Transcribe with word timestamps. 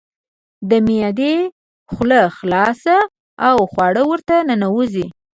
د 0.69 0.71
معدې 0.87 1.35
خوله 1.91 2.21
خلاصه 2.37 2.97
او 3.47 3.55
خواړه 3.71 4.03
ورته 4.11 4.35
ننوزي. 4.49 5.07